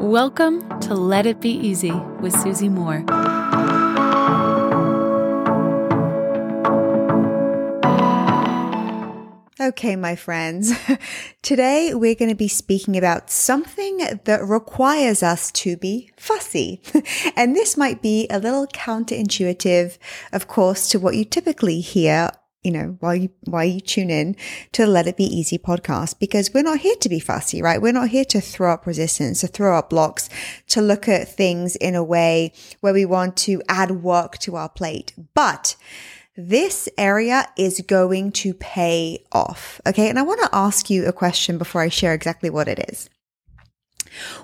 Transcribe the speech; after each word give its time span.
Welcome 0.00 0.80
to 0.80 0.94
Let 0.94 1.26
It 1.26 1.42
Be 1.42 1.50
Easy 1.50 1.92
with 1.92 2.32
Susie 2.40 2.70
Moore. 2.70 3.04
Okay, 9.60 9.96
my 9.96 10.16
friends. 10.16 10.72
Today 11.42 11.92
we're 11.92 12.14
going 12.14 12.30
to 12.30 12.34
be 12.34 12.48
speaking 12.48 12.96
about 12.96 13.30
something 13.30 13.98
that 14.24 14.42
requires 14.42 15.22
us 15.22 15.52
to 15.52 15.76
be 15.76 16.10
fussy. 16.16 16.80
and 17.36 17.54
this 17.54 17.76
might 17.76 18.00
be 18.00 18.26
a 18.30 18.38
little 18.38 18.66
counterintuitive, 18.68 19.98
of 20.32 20.48
course, 20.48 20.88
to 20.88 20.98
what 20.98 21.14
you 21.14 21.26
typically 21.26 21.80
hear 21.80 22.30
you 22.62 22.70
know, 22.70 22.96
while 23.00 23.14
you, 23.14 23.30
while 23.44 23.64
you 23.64 23.80
tune 23.80 24.10
in 24.10 24.36
to 24.72 24.86
Let 24.86 25.06
It 25.06 25.16
Be 25.16 25.24
Easy 25.24 25.58
podcast, 25.58 26.18
because 26.18 26.52
we're 26.52 26.62
not 26.62 26.80
here 26.80 26.96
to 26.96 27.08
be 27.08 27.20
fussy, 27.20 27.62
right? 27.62 27.80
We're 27.80 27.92
not 27.92 28.10
here 28.10 28.24
to 28.26 28.40
throw 28.40 28.72
up 28.72 28.86
resistance, 28.86 29.40
to 29.40 29.46
throw 29.46 29.78
up 29.78 29.90
blocks, 29.90 30.28
to 30.68 30.82
look 30.82 31.08
at 31.08 31.28
things 31.28 31.76
in 31.76 31.94
a 31.94 32.04
way 32.04 32.52
where 32.80 32.92
we 32.92 33.04
want 33.04 33.36
to 33.38 33.62
add 33.68 34.02
work 34.02 34.38
to 34.38 34.56
our 34.56 34.68
plate. 34.68 35.14
But 35.34 35.76
this 36.36 36.88
area 36.96 37.48
is 37.56 37.80
going 37.86 38.32
to 38.32 38.54
pay 38.54 39.24
off. 39.32 39.80
Okay. 39.86 40.08
And 40.08 40.18
I 40.18 40.22
want 40.22 40.40
to 40.40 40.48
ask 40.52 40.88
you 40.90 41.06
a 41.06 41.12
question 41.12 41.58
before 41.58 41.80
I 41.80 41.88
share 41.88 42.14
exactly 42.14 42.50
what 42.50 42.68
it 42.68 42.90
is. 42.90 43.10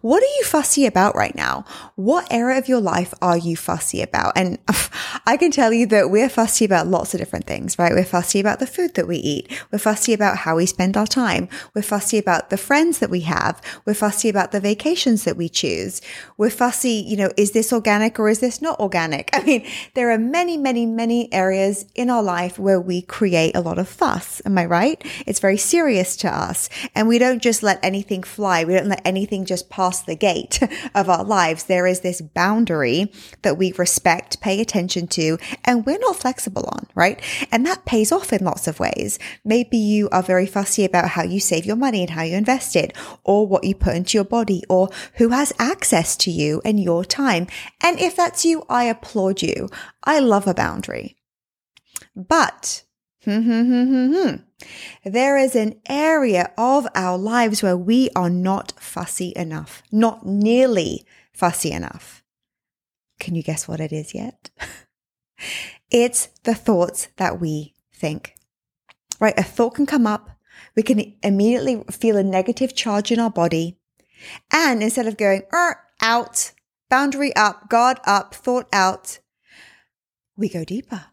What 0.00 0.22
are 0.22 0.34
you 0.38 0.44
fussy 0.44 0.86
about 0.86 1.14
right 1.14 1.34
now? 1.34 1.64
What 1.96 2.30
area 2.30 2.58
of 2.58 2.68
your 2.68 2.80
life 2.80 3.14
are 3.22 3.36
you 3.36 3.56
fussy 3.56 4.02
about? 4.02 4.32
And 4.36 4.58
I 5.26 5.36
can 5.36 5.50
tell 5.50 5.72
you 5.72 5.86
that 5.86 6.10
we're 6.10 6.28
fussy 6.28 6.64
about 6.64 6.86
lots 6.86 7.14
of 7.14 7.20
different 7.20 7.46
things, 7.46 7.78
right? 7.78 7.92
We're 7.92 8.04
fussy 8.04 8.40
about 8.40 8.58
the 8.58 8.66
food 8.66 8.94
that 8.94 9.08
we 9.08 9.16
eat. 9.16 9.50
We're 9.70 9.78
fussy 9.78 10.12
about 10.12 10.38
how 10.38 10.56
we 10.56 10.66
spend 10.66 10.96
our 10.96 11.06
time. 11.06 11.48
We're 11.74 11.82
fussy 11.82 12.18
about 12.18 12.50
the 12.50 12.56
friends 12.56 12.98
that 12.98 13.10
we 13.10 13.20
have. 13.20 13.60
We're 13.84 13.94
fussy 13.94 14.28
about 14.28 14.52
the 14.52 14.60
vacations 14.60 15.24
that 15.24 15.36
we 15.36 15.48
choose. 15.48 16.00
We're 16.36 16.50
fussy, 16.50 17.04
you 17.06 17.16
know, 17.16 17.30
is 17.36 17.52
this 17.52 17.72
organic 17.72 18.18
or 18.18 18.28
is 18.28 18.40
this 18.40 18.60
not 18.60 18.80
organic? 18.80 19.30
I 19.32 19.42
mean, 19.42 19.66
there 19.94 20.10
are 20.10 20.18
many, 20.18 20.56
many, 20.56 20.86
many 20.86 21.32
areas 21.32 21.86
in 21.94 22.10
our 22.10 22.22
life 22.22 22.58
where 22.58 22.80
we 22.80 23.02
create 23.02 23.56
a 23.56 23.60
lot 23.60 23.78
of 23.78 23.88
fuss. 23.88 24.42
Am 24.44 24.58
I 24.58 24.66
right? 24.66 25.02
It's 25.26 25.40
very 25.40 25.56
serious 25.56 26.16
to 26.16 26.28
us. 26.28 26.68
And 26.94 27.08
we 27.08 27.18
don't 27.18 27.40
just 27.40 27.62
let 27.62 27.78
anything 27.82 28.22
fly. 28.22 28.64
We 28.64 28.74
don't 28.74 28.88
let 28.88 29.02
anything 29.04 29.44
just 29.44 29.53
just 29.54 29.70
past 29.70 30.06
the 30.06 30.16
gate 30.16 30.58
of 30.96 31.08
our 31.08 31.22
lives. 31.22 31.64
There 31.64 31.86
is 31.86 32.00
this 32.00 32.20
boundary 32.20 33.12
that 33.42 33.56
we 33.56 33.70
respect, 33.72 34.40
pay 34.40 34.60
attention 34.60 35.06
to, 35.08 35.38
and 35.64 35.86
we're 35.86 35.98
not 35.98 36.16
flexible 36.16 36.68
on, 36.72 36.88
right? 36.96 37.20
And 37.52 37.64
that 37.64 37.84
pays 37.84 38.10
off 38.10 38.32
in 38.32 38.44
lots 38.44 38.66
of 38.66 38.80
ways. 38.80 39.20
Maybe 39.44 39.76
you 39.76 40.08
are 40.10 40.24
very 40.24 40.46
fussy 40.46 40.84
about 40.84 41.10
how 41.10 41.22
you 41.22 41.38
save 41.38 41.64
your 41.66 41.76
money 41.76 42.00
and 42.00 42.10
how 42.10 42.22
you 42.22 42.36
invest 42.36 42.74
it, 42.74 42.96
or 43.22 43.46
what 43.46 43.62
you 43.62 43.76
put 43.76 43.94
into 43.94 44.18
your 44.18 44.24
body, 44.24 44.64
or 44.68 44.88
who 45.14 45.28
has 45.28 45.52
access 45.60 46.16
to 46.16 46.32
you 46.32 46.60
and 46.64 46.80
your 46.80 47.04
time. 47.04 47.46
And 47.80 48.00
if 48.00 48.16
that's 48.16 48.44
you, 48.44 48.64
I 48.68 48.84
applaud 48.84 49.40
you. 49.40 49.68
I 50.02 50.18
love 50.18 50.48
a 50.48 50.54
boundary. 50.54 51.16
But 52.16 52.82
Hmm, 53.24 53.40
hmm, 53.40 54.12
hmm, 54.12 54.34
there 55.04 55.36
is 55.36 55.54
an 55.54 55.80
area 55.88 56.52
of 56.56 56.86
our 56.94 57.18
lives 57.18 57.62
where 57.62 57.76
we 57.76 58.10
are 58.16 58.30
not 58.30 58.72
fussy 58.78 59.32
enough, 59.36 59.82
not 59.90 60.24
nearly 60.26 61.04
fussy 61.32 61.72
enough. 61.72 62.22
Can 63.18 63.34
you 63.34 63.42
guess 63.42 63.68
what 63.68 63.80
it 63.80 63.92
is 63.92 64.14
yet? 64.14 64.50
it's 65.90 66.28
the 66.44 66.54
thoughts 66.54 67.08
that 67.16 67.40
we 67.40 67.74
think, 67.92 68.34
right? 69.20 69.38
A 69.38 69.42
thought 69.42 69.74
can 69.74 69.86
come 69.86 70.06
up. 70.06 70.30
We 70.76 70.82
can 70.82 71.14
immediately 71.22 71.84
feel 71.90 72.16
a 72.16 72.22
negative 72.22 72.74
charge 72.74 73.12
in 73.12 73.20
our 73.20 73.30
body. 73.30 73.78
And 74.52 74.82
instead 74.82 75.06
of 75.06 75.16
going, 75.16 75.42
er, 75.52 75.78
out, 76.00 76.52
boundary 76.88 77.34
up, 77.36 77.68
guard 77.68 77.98
up, 78.04 78.34
thought 78.34 78.68
out, 78.72 79.18
we 80.36 80.48
go 80.48 80.64
deeper. 80.64 81.06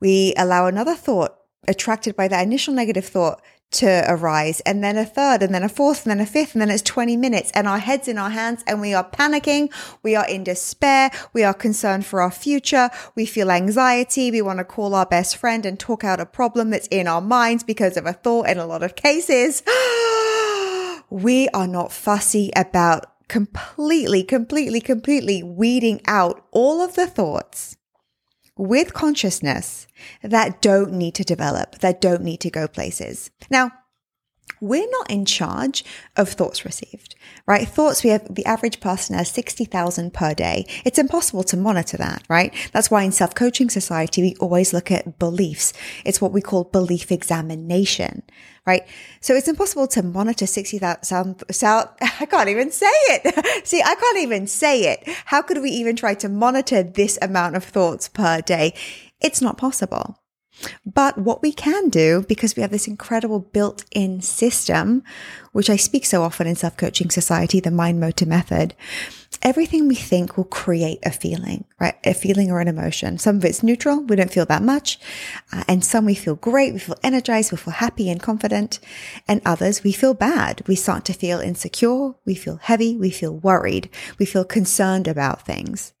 We 0.00 0.34
allow 0.36 0.66
another 0.66 0.94
thought 0.94 1.36
attracted 1.68 2.16
by 2.16 2.28
that 2.28 2.42
initial 2.42 2.74
negative 2.74 3.06
thought 3.06 3.40
to 3.74 4.04
arise 4.06 4.60
and 4.60 4.84
then 4.84 4.96
a 4.96 5.04
third 5.04 5.42
and 5.42 5.52
then 5.52 5.64
a 5.64 5.68
fourth 5.68 6.06
and 6.06 6.10
then 6.10 6.20
a 6.20 6.26
fifth 6.26 6.54
and 6.54 6.62
then 6.62 6.70
it's 6.70 6.82
20 6.82 7.16
minutes 7.16 7.50
and 7.54 7.66
our 7.66 7.78
heads 7.78 8.06
in 8.06 8.18
our 8.18 8.30
hands 8.30 8.62
and 8.66 8.80
we 8.80 8.94
are 8.94 9.08
panicking. 9.08 9.72
We 10.02 10.14
are 10.14 10.26
in 10.28 10.44
despair. 10.44 11.10
We 11.32 11.42
are 11.42 11.54
concerned 11.54 12.06
for 12.06 12.22
our 12.22 12.30
future. 12.30 12.88
We 13.16 13.26
feel 13.26 13.50
anxiety. 13.50 14.30
We 14.30 14.42
want 14.42 14.60
to 14.60 14.64
call 14.64 14.94
our 14.94 15.06
best 15.06 15.36
friend 15.36 15.66
and 15.66 15.78
talk 15.78 16.04
out 16.04 16.20
a 16.20 16.26
problem 16.26 16.70
that's 16.70 16.86
in 16.88 17.08
our 17.08 17.20
minds 17.20 17.64
because 17.64 17.96
of 17.96 18.06
a 18.06 18.12
thought 18.12 18.48
in 18.48 18.58
a 18.58 18.66
lot 18.66 18.84
of 18.84 18.94
cases. 18.94 19.62
we 21.10 21.48
are 21.48 21.66
not 21.66 21.92
fussy 21.92 22.50
about 22.54 23.06
completely, 23.28 24.22
completely, 24.22 24.80
completely 24.80 25.42
weeding 25.42 26.00
out 26.06 26.46
all 26.52 26.80
of 26.80 26.94
the 26.94 27.06
thoughts 27.06 27.76
with 28.56 28.94
consciousness 28.94 29.86
that 30.22 30.62
don't 30.62 30.92
need 30.92 31.14
to 31.14 31.24
develop, 31.24 31.78
that 31.80 32.00
don't 32.00 32.22
need 32.22 32.40
to 32.40 32.50
go 32.50 32.68
places. 32.68 33.30
Now, 33.50 33.72
we're 34.60 34.88
not 34.90 35.10
in 35.10 35.24
charge 35.24 35.84
of 36.16 36.28
thoughts 36.28 36.64
received, 36.64 37.14
right? 37.46 37.68
Thoughts, 37.68 38.02
we 38.02 38.10
have 38.10 38.34
the 38.34 38.46
average 38.46 38.80
person 38.80 39.16
has 39.16 39.30
60,000 39.30 40.12
per 40.14 40.32
day. 40.34 40.66
It's 40.84 40.98
impossible 40.98 41.42
to 41.44 41.56
monitor 41.56 41.96
that, 41.98 42.22
right? 42.28 42.54
That's 42.72 42.90
why 42.90 43.02
in 43.02 43.12
self 43.12 43.34
coaching 43.34 43.68
society, 43.68 44.22
we 44.22 44.36
always 44.40 44.72
look 44.72 44.90
at 44.90 45.18
beliefs. 45.18 45.72
It's 46.04 46.20
what 46.20 46.32
we 46.32 46.40
call 46.40 46.64
belief 46.64 47.12
examination, 47.12 48.22
right? 48.66 48.86
So 49.20 49.34
it's 49.34 49.48
impossible 49.48 49.86
to 49.88 50.02
monitor 50.02 50.46
60,000. 50.46 51.42
I 51.62 52.26
can't 52.26 52.48
even 52.48 52.70
say 52.70 52.86
it. 52.86 53.66
See, 53.66 53.82
I 53.82 53.94
can't 53.94 54.18
even 54.18 54.46
say 54.46 54.92
it. 54.92 55.02
How 55.26 55.42
could 55.42 55.60
we 55.60 55.70
even 55.70 55.96
try 55.96 56.14
to 56.14 56.28
monitor 56.28 56.82
this 56.82 57.18
amount 57.20 57.56
of 57.56 57.64
thoughts 57.64 58.08
per 58.08 58.40
day? 58.40 58.74
It's 59.20 59.42
not 59.42 59.58
possible. 59.58 60.18
But 60.86 61.18
what 61.18 61.42
we 61.42 61.52
can 61.52 61.88
do, 61.88 62.24
because 62.28 62.56
we 62.56 62.62
have 62.62 62.70
this 62.70 62.86
incredible 62.86 63.40
built 63.40 63.84
in 63.90 64.20
system, 64.20 65.02
which 65.52 65.70
I 65.70 65.76
speak 65.76 66.04
so 66.04 66.22
often 66.22 66.46
in 66.46 66.56
self 66.56 66.76
coaching 66.76 67.10
society, 67.10 67.60
the 67.60 67.70
mind 67.70 68.00
motor 68.00 68.26
method, 68.26 68.74
everything 69.42 69.88
we 69.88 69.94
think 69.94 70.36
will 70.36 70.44
create 70.44 70.98
a 71.04 71.10
feeling, 71.10 71.64
right? 71.80 71.94
A 72.04 72.14
feeling 72.14 72.50
or 72.50 72.60
an 72.60 72.68
emotion. 72.68 73.18
Some 73.18 73.36
of 73.36 73.44
it's 73.44 73.62
neutral. 73.62 74.00
We 74.00 74.16
don't 74.16 74.30
feel 74.30 74.46
that 74.46 74.62
much. 74.62 74.98
Uh, 75.52 75.64
and 75.68 75.84
some 75.84 76.04
we 76.04 76.14
feel 76.14 76.36
great. 76.36 76.72
We 76.72 76.78
feel 76.78 76.98
energized. 77.02 77.50
We 77.50 77.58
feel 77.58 77.74
happy 77.74 78.10
and 78.10 78.22
confident. 78.22 78.78
And 79.26 79.40
others 79.44 79.82
we 79.82 79.92
feel 79.92 80.14
bad. 80.14 80.62
We 80.66 80.76
start 80.76 81.04
to 81.06 81.12
feel 81.12 81.40
insecure. 81.40 82.14
We 82.24 82.34
feel 82.34 82.56
heavy. 82.56 82.96
We 82.96 83.10
feel 83.10 83.36
worried. 83.36 83.88
We 84.18 84.26
feel 84.26 84.44
concerned 84.44 85.08
about 85.08 85.46
things. 85.46 85.93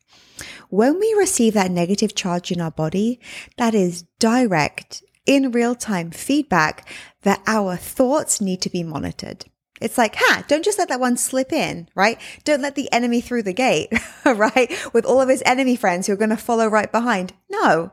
When 0.68 0.98
we 0.98 1.14
receive 1.18 1.54
that 1.54 1.70
negative 1.70 2.14
charge 2.14 2.50
in 2.50 2.60
our 2.60 2.70
body, 2.70 3.20
that 3.56 3.74
is 3.74 4.04
direct, 4.18 5.02
in 5.26 5.52
real 5.52 5.74
time 5.74 6.10
feedback 6.10 6.88
that 7.22 7.42
our 7.46 7.76
thoughts 7.76 8.40
need 8.40 8.60
to 8.62 8.70
be 8.70 8.82
monitored. 8.82 9.46
It's 9.80 9.98
like, 9.98 10.16
ha, 10.16 10.44
don't 10.46 10.64
just 10.64 10.78
let 10.78 10.88
that 10.88 11.00
one 11.00 11.16
slip 11.16 11.52
in, 11.52 11.88
right? 11.94 12.20
Don't 12.44 12.62
let 12.62 12.74
the 12.74 12.90
enemy 12.92 13.20
through 13.20 13.42
the 13.42 13.52
gate, 13.52 13.92
right? 14.24 14.72
With 14.92 15.04
all 15.04 15.20
of 15.20 15.28
his 15.28 15.42
enemy 15.44 15.76
friends 15.76 16.06
who 16.06 16.12
are 16.12 16.16
going 16.16 16.30
to 16.30 16.36
follow 16.36 16.68
right 16.68 16.90
behind. 16.90 17.32
No. 17.50 17.92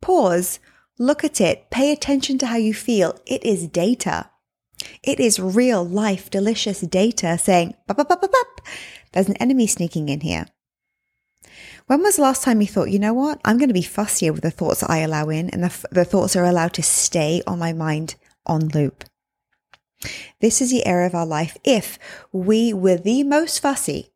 Pause, 0.00 0.60
look 0.98 1.24
at 1.24 1.40
it, 1.40 1.70
pay 1.70 1.92
attention 1.92 2.38
to 2.38 2.46
how 2.46 2.56
you 2.56 2.72
feel. 2.72 3.18
It 3.26 3.44
is 3.44 3.66
data. 3.66 4.30
It 5.02 5.18
is 5.18 5.40
real 5.40 5.84
life, 5.84 6.30
delicious 6.30 6.80
data 6.82 7.36
saying, 7.36 7.74
bop, 7.86 7.96
bop, 7.96 8.08
bop, 8.08 8.20
bop, 8.20 8.60
there's 9.12 9.28
an 9.28 9.36
enemy 9.36 9.66
sneaking 9.66 10.08
in 10.08 10.20
here. 10.20 10.46
When 11.88 12.02
was 12.02 12.16
the 12.16 12.22
last 12.22 12.42
time 12.42 12.60
you 12.60 12.66
thought, 12.66 12.90
you 12.90 12.98
know 12.98 13.14
what? 13.14 13.40
I'm 13.46 13.56
going 13.56 13.70
to 13.70 13.74
be 13.74 13.82
fussier 13.82 14.30
with 14.30 14.42
the 14.42 14.50
thoughts 14.50 14.82
I 14.82 14.98
allow 14.98 15.30
in 15.30 15.48
and 15.48 15.64
the, 15.64 15.88
the 15.90 16.04
thoughts 16.04 16.36
are 16.36 16.44
allowed 16.44 16.74
to 16.74 16.82
stay 16.82 17.40
on 17.46 17.58
my 17.58 17.72
mind 17.72 18.14
on 18.44 18.68
loop. 18.68 19.04
This 20.42 20.60
is 20.60 20.70
the 20.70 20.84
area 20.84 21.06
of 21.06 21.14
our 21.14 21.24
life. 21.24 21.56
If 21.64 21.98
we 22.30 22.74
were 22.74 22.98
the 22.98 23.24
most 23.24 23.60
fussy, 23.60 24.12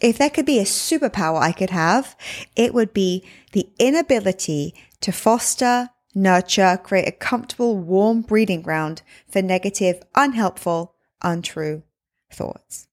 if 0.00 0.18
there 0.18 0.30
could 0.30 0.46
be 0.46 0.58
a 0.58 0.64
superpower 0.64 1.40
I 1.40 1.52
could 1.52 1.70
have, 1.70 2.16
it 2.56 2.74
would 2.74 2.92
be 2.92 3.24
the 3.52 3.68
inability 3.78 4.74
to 5.02 5.12
foster, 5.12 5.90
nurture, 6.12 6.76
create 6.82 7.06
a 7.06 7.12
comfortable, 7.12 7.78
warm 7.78 8.22
breeding 8.22 8.62
ground 8.62 9.02
for 9.30 9.42
negative, 9.42 10.02
unhelpful, 10.16 10.96
untrue 11.22 11.84
thoughts. 12.32 12.88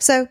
So 0.00 0.28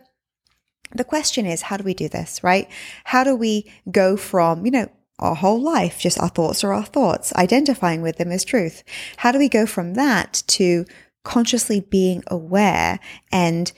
the 0.94 1.04
question 1.04 1.46
is, 1.46 1.64
how 1.64 1.78
do 1.78 1.84
we 1.84 1.94
do 1.94 2.10
this, 2.10 2.44
right? 2.44 2.70
How 3.06 3.24
do 3.24 3.36
we 3.36 3.72
go 3.90 4.18
from, 4.18 4.66
you 4.66 4.72
know, 4.72 4.90
our 5.20 5.36
whole 5.36 5.62
life, 5.62 6.00
just 6.00 6.20
our 6.20 6.30
thoughts 6.30 6.64
are 6.64 6.74
our 6.74 6.86
thoughts, 6.86 7.34
identifying 7.34 8.02
with 8.02 8.18
them 8.18 8.32
as 8.32 8.44
truth? 8.44 8.84
How 9.18 9.32
do 9.32 9.38
we 9.38 9.50
go 9.50 9.66
from 9.66 9.94
that 9.94 10.44
to 10.48 10.86
consciously 11.24 11.80
being 11.80 12.24
aware 12.28 13.00
and 13.32 13.72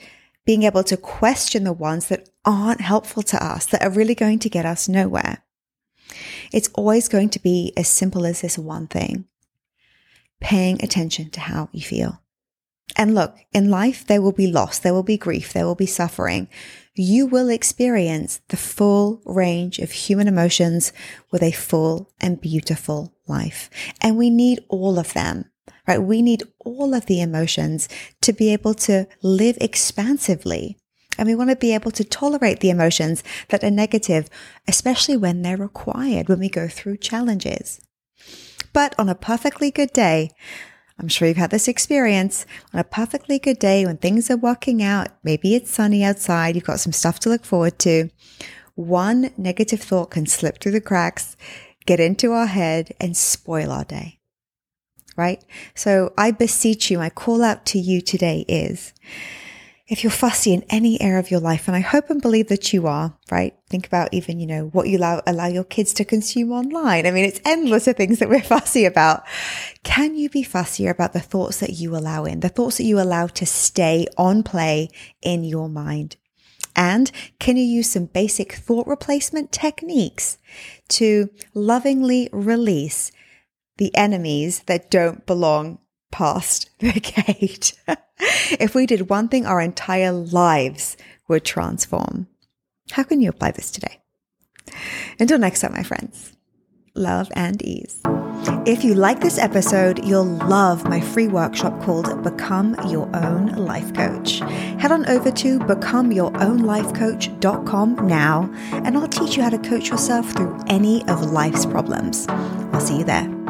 being 0.46 0.62
able 0.62 0.84
to 0.84 0.96
question 0.96 1.64
the 1.64 1.72
ones 1.72 2.08
that 2.08 2.28
aren't 2.44 2.80
helpful 2.80 3.22
to 3.22 3.44
us, 3.44 3.66
that 3.66 3.82
are 3.82 3.90
really 3.90 4.14
going 4.14 4.38
to 4.40 4.48
get 4.48 4.66
us 4.66 4.88
nowhere? 4.88 5.42
It's 6.52 6.70
always 6.74 7.08
going 7.08 7.30
to 7.30 7.38
be 7.40 7.72
as 7.76 7.88
simple 7.88 8.26
as 8.26 8.40
this 8.40 8.58
one 8.58 8.86
thing 8.86 9.26
paying 10.40 10.82
attention 10.84 11.30
to 11.30 11.40
how 11.40 11.68
you 11.72 11.80
feel. 11.80 12.20
And 12.96 13.14
look, 13.14 13.36
in 13.52 13.70
life, 13.70 14.06
there 14.06 14.22
will 14.22 14.32
be 14.32 14.46
loss, 14.46 14.78
there 14.78 14.92
will 14.92 15.02
be 15.02 15.16
grief, 15.16 15.52
there 15.52 15.66
will 15.66 15.74
be 15.74 15.86
suffering. 15.86 16.48
You 16.96 17.26
will 17.26 17.48
experience 17.48 18.40
the 18.48 18.56
full 18.56 19.20
range 19.24 19.80
of 19.80 19.90
human 19.90 20.28
emotions 20.28 20.92
with 21.32 21.42
a 21.42 21.50
full 21.50 22.12
and 22.20 22.40
beautiful 22.40 23.12
life. 23.26 23.68
And 24.00 24.16
we 24.16 24.30
need 24.30 24.64
all 24.68 24.98
of 24.98 25.12
them, 25.12 25.46
right? 25.88 26.00
We 26.00 26.22
need 26.22 26.44
all 26.60 26.94
of 26.94 27.06
the 27.06 27.20
emotions 27.20 27.88
to 28.20 28.32
be 28.32 28.52
able 28.52 28.74
to 28.74 29.08
live 29.22 29.58
expansively. 29.60 30.78
And 31.18 31.26
we 31.26 31.34
want 31.34 31.50
to 31.50 31.56
be 31.56 31.74
able 31.74 31.90
to 31.92 32.04
tolerate 32.04 32.60
the 32.60 32.70
emotions 32.70 33.24
that 33.48 33.64
are 33.64 33.70
negative, 33.72 34.30
especially 34.68 35.16
when 35.16 35.42
they're 35.42 35.56
required 35.56 36.28
when 36.28 36.38
we 36.38 36.48
go 36.48 36.68
through 36.68 36.98
challenges. 36.98 37.80
But 38.72 38.94
on 38.98 39.08
a 39.08 39.16
perfectly 39.16 39.72
good 39.72 39.92
day, 39.92 40.30
I'm 40.98 41.08
sure 41.08 41.26
you've 41.26 41.36
had 41.36 41.50
this 41.50 41.68
experience 41.68 42.46
on 42.72 42.80
a 42.80 42.84
perfectly 42.84 43.38
good 43.38 43.58
day 43.58 43.84
when 43.84 43.96
things 43.96 44.30
are 44.30 44.36
working 44.36 44.82
out. 44.82 45.08
Maybe 45.24 45.54
it's 45.54 45.70
sunny 45.70 46.04
outside. 46.04 46.54
You've 46.54 46.64
got 46.64 46.80
some 46.80 46.92
stuff 46.92 47.18
to 47.20 47.28
look 47.28 47.44
forward 47.44 47.78
to. 47.80 48.10
One 48.74 49.30
negative 49.36 49.80
thought 49.80 50.10
can 50.10 50.26
slip 50.26 50.60
through 50.60 50.72
the 50.72 50.80
cracks, 50.80 51.36
get 51.86 52.00
into 52.00 52.32
our 52.32 52.46
head 52.46 52.94
and 53.00 53.16
spoil 53.16 53.70
our 53.70 53.84
day. 53.84 54.18
Right? 55.16 55.44
So 55.74 56.12
I 56.18 56.30
beseech 56.30 56.90
you, 56.90 56.98
my 56.98 57.10
call 57.10 57.42
out 57.42 57.66
to 57.66 57.78
you 57.78 58.00
today 58.00 58.44
is 58.48 58.92
if 59.86 60.02
you're 60.02 60.10
fussy 60.10 60.54
in 60.54 60.64
any 60.70 60.98
area 61.00 61.18
of 61.18 61.30
your 61.30 61.40
life, 61.40 61.68
and 61.68 61.76
I 61.76 61.80
hope 61.80 62.08
and 62.08 62.22
believe 62.22 62.48
that 62.48 62.72
you 62.72 62.86
are, 62.86 63.18
right? 63.30 63.54
Think 63.68 63.86
about 63.86 64.14
even, 64.14 64.40
you 64.40 64.46
know, 64.46 64.66
what 64.68 64.88
you 64.88 64.96
allow, 64.96 65.20
allow 65.26 65.46
your 65.46 65.64
kids 65.64 65.92
to 65.94 66.06
consume 66.06 66.52
online. 66.52 67.06
I 67.06 67.10
mean, 67.10 67.26
it's 67.26 67.40
endless 67.44 67.86
of 67.86 67.96
things 67.96 68.18
that 68.18 68.30
we're 68.30 68.40
fussy 68.42 68.86
about. 68.86 69.24
Can 69.82 70.16
you 70.16 70.30
be 70.30 70.42
fussier 70.42 70.90
about 70.90 71.12
the 71.12 71.20
thoughts 71.20 71.60
that 71.60 71.74
you 71.74 71.94
allow 71.94 72.24
in, 72.24 72.40
the 72.40 72.48
thoughts 72.48 72.78
that 72.78 72.84
you 72.84 72.98
allow 72.98 73.26
to 73.26 73.44
stay 73.44 74.06
on 74.16 74.42
play 74.42 74.88
in 75.20 75.44
your 75.44 75.68
mind? 75.68 76.16
And 76.74 77.12
can 77.38 77.56
you 77.56 77.64
use 77.64 77.90
some 77.90 78.06
basic 78.06 78.54
thought 78.54 78.86
replacement 78.86 79.52
techniques 79.52 80.38
to 80.88 81.28
lovingly 81.52 82.30
release 82.32 83.12
the 83.76 83.94
enemies 83.94 84.60
that 84.66 84.90
don't 84.90 85.26
belong 85.26 85.78
past 86.14 86.70
the 86.78 86.92
gate? 86.92 87.74
if 88.60 88.74
we 88.74 88.86
did 88.86 89.10
one 89.10 89.28
thing, 89.28 89.44
our 89.44 89.60
entire 89.60 90.12
lives 90.12 90.96
would 91.28 91.44
transform. 91.44 92.28
How 92.92 93.02
can 93.02 93.20
you 93.20 93.28
apply 93.28 93.50
this 93.50 93.70
today? 93.70 94.00
Until 95.18 95.38
next 95.38 95.60
time, 95.60 95.72
my 95.72 95.82
friends, 95.82 96.32
love 96.94 97.30
and 97.34 97.60
ease. 97.62 98.00
If 98.66 98.84
you 98.84 98.94
like 98.94 99.20
this 99.20 99.38
episode, 99.38 100.04
you'll 100.04 100.24
love 100.24 100.88
my 100.88 101.00
free 101.00 101.28
workshop 101.28 101.82
called 101.82 102.22
Become 102.22 102.76
Your 102.88 103.08
Own 103.16 103.48
Life 103.56 103.92
Coach. 103.94 104.40
Head 104.80 104.92
on 104.92 105.06
over 105.06 105.30
to 105.32 105.58
becomeyourownlifecoach.com 105.60 108.06
now, 108.06 108.50
and 108.72 108.96
I'll 108.96 109.08
teach 109.08 109.36
you 109.36 109.42
how 109.42 109.50
to 109.50 109.58
coach 109.58 109.88
yourself 109.88 110.30
through 110.32 110.58
any 110.68 111.04
of 111.08 111.32
life's 111.32 111.66
problems. 111.66 112.26
I'll 112.28 112.80
see 112.80 112.98
you 112.98 113.04
there. 113.04 113.43